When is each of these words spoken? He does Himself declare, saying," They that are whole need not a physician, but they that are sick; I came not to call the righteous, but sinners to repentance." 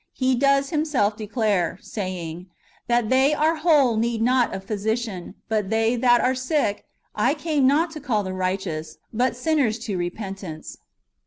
He 0.13 0.33
does 0.33 0.71
Himself 0.71 1.15
declare, 1.15 1.77
saying," 1.79 2.47
They 2.87 3.01
that 3.03 3.37
are 3.37 3.57
whole 3.57 3.97
need 3.97 4.19
not 4.23 4.51
a 4.51 4.59
physician, 4.59 5.35
but 5.47 5.69
they 5.69 5.95
that 5.95 6.19
are 6.21 6.33
sick; 6.33 6.85
I 7.13 7.35
came 7.35 7.67
not 7.67 7.91
to 7.91 7.99
call 7.99 8.23
the 8.23 8.33
righteous, 8.33 8.97
but 9.13 9.35
sinners 9.35 9.77
to 9.85 9.99
repentance." 9.99 10.79